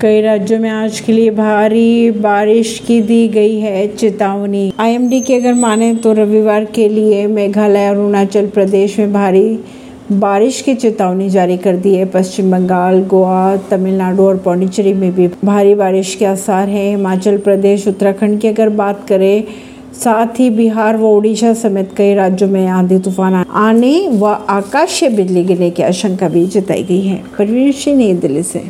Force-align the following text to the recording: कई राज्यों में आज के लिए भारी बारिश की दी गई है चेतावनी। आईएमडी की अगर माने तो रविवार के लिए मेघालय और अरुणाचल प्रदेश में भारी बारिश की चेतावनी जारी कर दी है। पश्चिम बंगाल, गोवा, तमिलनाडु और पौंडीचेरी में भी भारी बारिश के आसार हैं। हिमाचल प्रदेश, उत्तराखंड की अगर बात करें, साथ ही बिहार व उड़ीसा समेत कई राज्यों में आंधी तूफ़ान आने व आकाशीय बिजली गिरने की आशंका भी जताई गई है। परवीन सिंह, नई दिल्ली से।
कई 0.00 0.20
राज्यों 0.20 0.58
में 0.60 0.70
आज 0.70 0.98
के 1.00 1.12
लिए 1.12 1.30
भारी 1.30 2.10
बारिश 2.10 2.78
की 2.86 3.00
दी 3.02 3.28
गई 3.28 3.58
है 3.60 3.86
चेतावनी। 3.88 4.72
आईएमडी 4.78 5.20
की 5.20 5.34
अगर 5.34 5.54
माने 5.54 5.94
तो 5.94 6.12
रविवार 6.12 6.64
के 6.64 6.88
लिए 6.88 7.26
मेघालय 7.26 7.88
और 7.88 7.94
अरुणाचल 7.94 8.46
प्रदेश 8.46 8.98
में 8.98 9.12
भारी 9.12 9.58
बारिश 10.12 10.60
की 10.62 10.74
चेतावनी 10.74 11.28
जारी 11.30 11.56
कर 11.56 11.76
दी 11.76 11.94
है। 11.94 12.04
पश्चिम 12.04 12.50
बंगाल, 12.50 13.02
गोवा, 13.04 13.56
तमिलनाडु 13.70 14.22
और 14.22 14.36
पौंडीचेरी 14.36 14.92
में 14.92 15.14
भी 15.14 15.28
भारी 15.44 15.74
बारिश 15.74 16.14
के 16.14 16.24
आसार 16.24 16.68
हैं। 16.68 16.90
हिमाचल 16.90 17.38
प्रदेश, 17.38 17.88
उत्तराखंड 17.88 18.40
की 18.40 18.48
अगर 18.48 18.68
बात 18.68 19.06
करें, 19.08 19.44
साथ 19.94 20.40
ही 20.40 20.50
बिहार 20.50 20.96
व 20.96 21.06
उड़ीसा 21.06 21.54
समेत 21.54 21.90
कई 21.96 22.14
राज्यों 22.14 22.50
में 22.50 22.66
आंधी 22.66 22.98
तूफ़ान 22.98 23.34
आने 23.34 24.08
व 24.08 24.26
आकाशीय 24.48 25.08
बिजली 25.08 25.44
गिरने 25.44 25.70
की 25.70 25.82
आशंका 25.82 26.28
भी 26.28 26.46
जताई 26.46 26.82
गई 26.82 27.00
है। 27.00 27.22
परवीन 27.38 27.72
सिंह, 27.72 27.96
नई 27.96 28.12
दिल्ली 28.14 28.42
से। 28.42 28.64